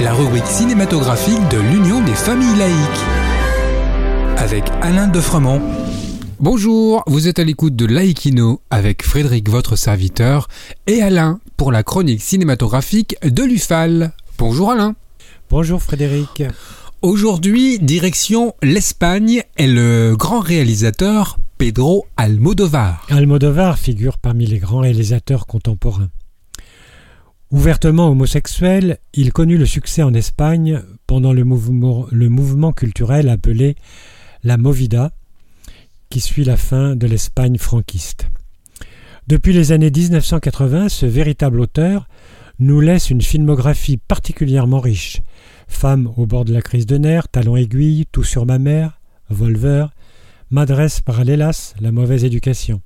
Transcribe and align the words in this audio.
La 0.00 0.14
rubrique 0.14 0.46
cinématographique 0.46 1.46
de 1.50 1.58
l'Union 1.58 2.02
des 2.02 2.14
familles 2.14 2.56
laïques. 2.56 3.04
Avec 4.38 4.64
Alain 4.80 5.08
Defremont. 5.08 5.60
Bonjour, 6.40 7.02
vous 7.06 7.28
êtes 7.28 7.38
à 7.38 7.44
l'écoute 7.44 7.76
de 7.76 7.84
Laïkino 7.84 8.62
avec 8.70 9.04
Frédéric, 9.04 9.50
votre 9.50 9.76
serviteur, 9.76 10.48
et 10.86 11.02
Alain 11.02 11.38
pour 11.58 11.70
la 11.70 11.82
chronique 11.82 12.22
cinématographique 12.22 13.14
de 13.22 13.42
l'UFAL. 13.42 14.12
Bonjour 14.38 14.70
Alain. 14.70 14.94
Bonjour 15.50 15.82
Frédéric. 15.82 16.42
Aujourd'hui, 17.02 17.78
direction 17.78 18.54
l'Espagne 18.62 19.42
et 19.58 19.66
le 19.66 20.16
grand 20.16 20.40
réalisateur 20.40 21.36
Pedro 21.58 22.06
Almodovar. 22.16 23.06
Almodovar 23.10 23.78
figure 23.78 24.16
parmi 24.16 24.46
les 24.46 24.58
grands 24.58 24.80
réalisateurs 24.80 25.46
contemporains. 25.46 26.08
Ouvertement 27.52 28.08
homosexuel, 28.08 28.98
il 29.14 29.32
connut 29.32 29.56
le 29.56 29.66
succès 29.66 30.02
en 30.02 30.12
Espagne 30.14 30.82
pendant 31.06 31.32
le 31.32 31.44
mouvement, 31.44 32.72
culturel 32.72 33.28
appelé 33.28 33.76
la 34.42 34.56
Movida, 34.56 35.12
qui 36.10 36.20
suit 36.20 36.42
la 36.42 36.56
fin 36.56 36.96
de 36.96 37.06
l'Espagne 37.06 37.56
franquiste. 37.56 38.26
Depuis 39.28 39.52
les 39.52 39.70
années 39.70 39.92
1980, 39.92 40.88
ce 40.88 41.06
véritable 41.06 41.60
auteur 41.60 42.08
nous 42.58 42.80
laisse 42.80 43.10
une 43.10 43.22
filmographie 43.22 43.96
particulièrement 43.96 44.80
riche. 44.80 45.22
Femme 45.68 46.10
au 46.16 46.26
bord 46.26 46.44
de 46.44 46.52
la 46.52 46.62
crise 46.62 46.86
de 46.86 46.98
nerfs, 46.98 47.28
Talon 47.28 47.54
aiguille, 47.54 48.06
Tout 48.10 48.24
sur 48.24 48.44
ma 48.44 48.58
mère, 48.58 49.00
Volver, 49.30 49.86
Madresse 50.50 51.00
parallelas, 51.00 51.74
La 51.80 51.92
mauvaise 51.92 52.24
éducation. 52.24 52.80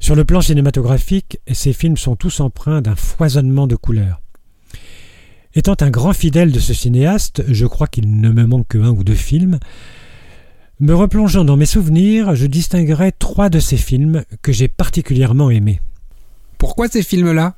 Sur 0.00 0.14
le 0.14 0.24
plan 0.24 0.40
cinématographique, 0.40 1.38
ces 1.52 1.74
films 1.74 1.98
sont 1.98 2.16
tous 2.16 2.40
empreints 2.40 2.80
d'un 2.80 2.96
foisonnement 2.96 3.66
de 3.66 3.76
couleurs. 3.76 4.22
Étant 5.54 5.76
un 5.80 5.90
grand 5.90 6.14
fidèle 6.14 6.52
de 6.52 6.58
ce 6.58 6.72
cinéaste, 6.72 7.44
je 7.48 7.66
crois 7.66 7.86
qu'il 7.86 8.18
ne 8.20 8.30
me 8.30 8.46
manque 8.46 8.68
qu'un 8.68 8.90
ou 8.90 9.04
deux 9.04 9.14
films. 9.14 9.58
Me 10.80 10.94
replongeant 10.94 11.44
dans 11.44 11.58
mes 11.58 11.66
souvenirs, 11.66 12.34
je 12.34 12.46
distinguerai 12.46 13.12
trois 13.12 13.50
de 13.50 13.60
ces 13.60 13.76
films 13.76 14.24
que 14.40 14.52
j'ai 14.52 14.68
particulièrement 14.68 15.50
aimés. 15.50 15.82
Pourquoi 16.56 16.88
ces 16.88 17.02
films-là? 17.02 17.54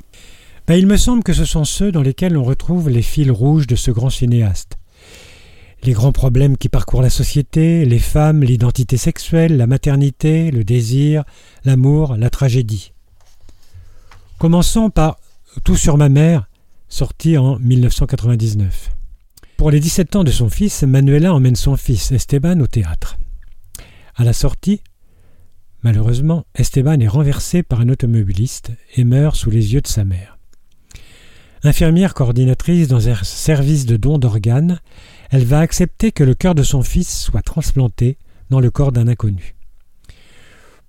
Ben, 0.66 0.74
Il 0.74 0.88
me 0.88 0.96
semble 0.96 1.22
que 1.22 1.32
ce 1.32 1.44
sont 1.44 1.64
ceux 1.64 1.92
dans 1.92 2.02
lesquels 2.02 2.36
on 2.36 2.42
retrouve 2.42 2.90
les 2.90 3.02
fils 3.02 3.30
rouges 3.30 3.68
de 3.68 3.76
ce 3.76 3.92
grand 3.92 4.10
cinéaste 4.10 4.78
les 5.84 5.92
grands 5.92 6.12
problèmes 6.12 6.56
qui 6.56 6.68
parcourent 6.68 7.02
la 7.02 7.10
société, 7.10 7.84
les 7.84 7.98
femmes, 7.98 8.42
l'identité 8.42 8.96
sexuelle, 8.96 9.56
la 9.56 9.66
maternité, 9.66 10.50
le 10.50 10.64
désir, 10.64 11.24
l'amour, 11.64 12.16
la 12.16 12.30
tragédie. 12.30 12.92
Commençons 14.38 14.90
par 14.90 15.18
Tout 15.64 15.76
sur 15.76 15.98
ma 15.98 16.08
mère, 16.08 16.48
sorti 16.88 17.36
en 17.36 17.58
1999. 17.58 18.90
Pour 19.56 19.70
les 19.70 19.80
17 19.80 20.16
ans 20.16 20.24
de 20.24 20.30
son 20.30 20.48
fils, 20.48 20.82
Manuela 20.82 21.34
emmène 21.34 21.56
son 21.56 21.76
fils 21.76 22.10
Esteban 22.12 22.60
au 22.60 22.66
théâtre. 22.66 23.18
À 24.16 24.24
la 24.24 24.32
sortie, 24.32 24.80
malheureusement, 25.82 26.44
Esteban 26.54 26.98
est 27.00 27.08
renversé 27.08 27.62
par 27.62 27.80
un 27.80 27.88
automobiliste 27.88 28.72
et 28.96 29.04
meurt 29.04 29.36
sous 29.36 29.50
les 29.50 29.74
yeux 29.74 29.80
de 29.80 29.88
sa 29.88 30.04
mère. 30.04 30.38
Infirmière 31.64 32.14
coordinatrice 32.14 32.88
dans 32.88 33.08
un 33.08 33.14
service 33.22 33.86
de 33.86 33.96
don 33.96 34.18
d'organes, 34.18 34.80
elle 35.32 35.46
va 35.46 35.60
accepter 35.60 36.12
que 36.12 36.24
le 36.24 36.34
cœur 36.34 36.54
de 36.54 36.62
son 36.62 36.82
fils 36.82 37.22
soit 37.22 37.40
transplanté 37.40 38.18
dans 38.50 38.60
le 38.60 38.70
corps 38.70 38.92
d'un 38.92 39.08
inconnu. 39.08 39.54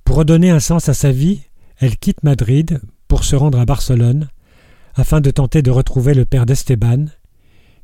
Pour 0.03 0.17
redonner 0.17 0.49
un 0.49 0.59
sens 0.59 0.89
à 0.89 0.93
sa 0.93 1.13
vie, 1.13 1.43
elle 1.79 1.95
quitte 1.95 2.23
Madrid 2.23 2.81
pour 3.07 3.23
se 3.23 3.37
rendre 3.37 3.57
à 3.57 3.65
Barcelone 3.65 4.27
afin 4.95 5.21
de 5.21 5.31
tenter 5.31 5.61
de 5.61 5.71
retrouver 5.71 6.13
le 6.13 6.25
père 6.25 6.45
d'Esteban, 6.45 7.05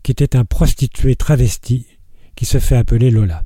qui 0.04 0.12
était 0.12 0.36
un 0.36 0.44
prostitué 0.44 1.16
travesti 1.16 1.88
qui 2.36 2.44
se 2.44 2.60
fait 2.60 2.76
appeler 2.76 3.10
Lola. 3.10 3.44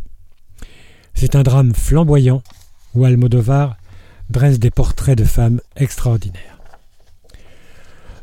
C'est 1.13 1.35
un 1.35 1.43
drame 1.43 1.75
flamboyant 1.75 2.41
où 2.95 3.05
Almodovar 3.05 3.77
dresse 4.31 4.57
des 4.57 4.71
portraits 4.71 5.17
de 5.17 5.23
femmes 5.23 5.61
extraordinaires. 5.75 6.59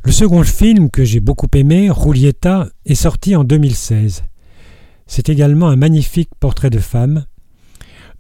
Le 0.03 0.11
second 0.11 0.43
film 0.43 0.91
que 0.91 1.05
j'ai 1.05 1.21
beaucoup 1.21 1.49
aimé, 1.55 1.91
Julieta, 1.97 2.69
est 2.87 2.97
sorti 2.97 3.37
en 3.37 3.45
2016. 3.45 4.25
C'est 5.11 5.29
également 5.29 5.67
un 5.67 5.75
magnifique 5.75 6.31
portrait 6.39 6.71
de 6.71 6.79
femme, 6.79 7.25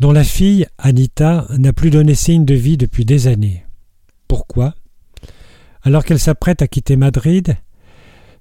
dont 0.00 0.10
la 0.10 0.24
fille, 0.24 0.66
Anita, 0.76 1.46
n'a 1.56 1.72
plus 1.72 1.90
donné 1.90 2.16
signe 2.16 2.44
de 2.44 2.54
vie 2.54 2.76
depuis 2.76 3.04
des 3.04 3.28
années. 3.28 3.64
Pourquoi? 4.26 4.74
Alors 5.82 6.04
qu'elle 6.04 6.18
s'apprête 6.18 6.62
à 6.62 6.66
quitter 6.66 6.96
Madrid, 6.96 7.56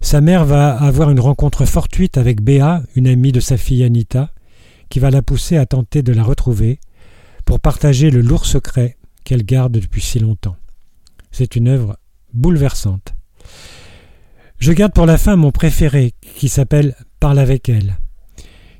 sa 0.01 0.19
mère 0.19 0.45
va 0.45 0.71
avoir 0.71 1.11
une 1.11 1.19
rencontre 1.19 1.65
fortuite 1.65 2.17
avec 2.17 2.41
Béa, 2.41 2.81
une 2.95 3.05
amie 3.05 3.31
de 3.31 3.39
sa 3.39 3.55
fille 3.55 3.83
Anita, 3.83 4.33
qui 4.89 4.99
va 4.99 5.11
la 5.11 5.21
pousser 5.21 5.57
à 5.57 5.67
tenter 5.67 6.01
de 6.01 6.11
la 6.11 6.23
retrouver 6.23 6.79
pour 7.45 7.59
partager 7.59 8.09
le 8.09 8.21
lourd 8.21 8.47
secret 8.47 8.97
qu'elle 9.25 9.43
garde 9.43 9.73
depuis 9.73 10.01
si 10.01 10.17
longtemps. 10.17 10.57
C'est 11.29 11.55
une 11.55 11.67
œuvre 11.67 11.99
bouleversante. 12.33 13.13
Je 14.57 14.71
garde 14.71 14.93
pour 14.93 15.05
la 15.05 15.19
fin 15.19 15.35
mon 15.35 15.51
préféré, 15.51 16.15
qui 16.35 16.49
s'appelle 16.49 16.95
Parle 17.19 17.37
avec 17.37 17.69
elle 17.69 17.99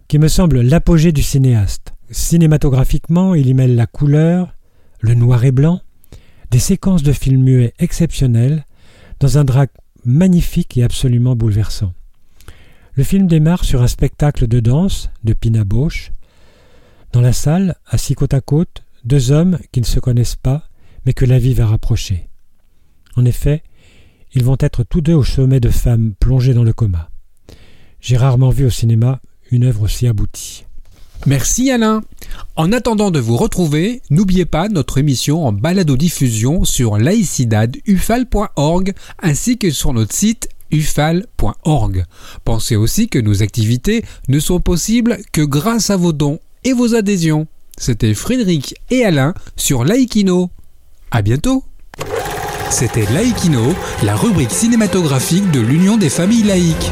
qui 0.10 0.18
me 0.18 0.28
semble 0.28 0.62
l'apogée 0.62 1.12
du 1.12 1.22
cinéaste. 1.22 1.94
Cinématographiquement, 2.10 3.36
il 3.36 3.48
y 3.48 3.54
mêle 3.54 3.76
la 3.76 3.86
couleur, 3.86 4.56
le 5.02 5.14
noir 5.14 5.46
et 5.46 5.52
blanc, 5.52 5.82
des 6.50 6.58
séquences 6.58 7.04
de 7.04 7.14
films 7.14 7.44
muets 7.44 7.76
exceptionnelles, 7.78 8.66
dans 9.20 9.38
un 9.38 9.44
drap 9.44 9.68
magnifique 10.04 10.76
et 10.78 10.84
absolument 10.84 11.36
bouleversant. 11.36 11.94
Le 12.96 13.04
film 13.04 13.28
démarre 13.28 13.64
sur 13.64 13.84
un 13.84 13.88
spectacle 13.88 14.48
de 14.48 14.60
danse 14.60 15.12
de 15.24 15.34
Pina 15.34 15.64
Bausch. 15.64 16.12
Dans 17.14 17.22
la 17.22 17.32
salle, 17.32 17.76
assis 17.86 18.16
côte 18.16 18.34
à 18.34 18.42
côte, 18.42 18.84
deux 19.06 19.32
hommes 19.32 19.60
qui 19.72 19.80
ne 19.80 19.86
se 19.86 20.00
connaissent 20.00 20.36
pas, 20.36 20.70
mais 21.06 21.14
que 21.14 21.26
la 21.26 21.38
vie 21.38 21.54
va 21.54 21.68
rapprocher. 21.68 22.30
En 23.16 23.26
effet, 23.26 23.62
ils 24.34 24.44
vont 24.44 24.58
être 24.60 24.84
tous 24.84 25.02
deux 25.02 25.14
au 25.14 25.24
sommet 25.24 25.60
de 25.60 25.70
femmes 25.70 26.14
plongées 26.20 26.56
dans 26.56 26.64
le 26.64 26.74
coma. 26.74 27.12
J'ai 28.02 28.18
rarement 28.18 28.50
vu 28.50 28.66
au 28.66 28.72
cinéma 28.72 29.22
une 29.52 29.66
œuvre 29.66 29.84
aussi 29.84 30.08
aboutie. 30.08 30.66
Merci 31.26 31.70
Alain. 31.70 32.02
En 32.56 32.72
attendant 32.72 33.12
de 33.12 33.20
vous 33.20 33.36
retrouver, 33.36 34.02
n'oubliez 34.10 34.46
pas 34.46 34.70
notre 34.70 34.98
émission 34.98 35.46
en 35.46 35.52
balado-diffusion 35.52 36.64
sur 36.64 36.98
laicidadufal.org 36.98 38.94
ainsi 39.22 39.58
que 39.58 39.70
sur 39.70 39.94
notre 39.94 40.14
site 40.14 40.48
ufal.org. 40.72 42.06
Pensez 42.46 42.76
aussi 42.76 43.10
que 43.10 43.20
nos 43.20 43.44
activités 43.44 44.06
ne 44.28 44.40
sont 44.40 44.60
possibles 44.60 45.18
que 45.32 45.42
grâce 45.42 45.90
à 45.90 45.98
vos 45.98 46.14
dons 46.14 46.40
et 46.64 46.74
vos 46.74 46.96
adhésions. 46.96 47.48
C'était 47.78 48.14
Frédéric 48.14 48.76
et 48.90 49.04
Alain 49.04 49.34
sur 49.56 49.84
Laïkino. 49.84 50.52
À 51.12 51.22
bientôt. 51.22 51.64
C'était 52.70 53.12
Laïkino, 53.12 53.74
la 54.04 54.16
rubrique 54.16 54.52
cinématographique 54.52 55.50
de 55.52 55.60
l'Union 55.60 55.98
des 55.98 56.10
familles 56.10 56.44
laïques. 56.44 56.92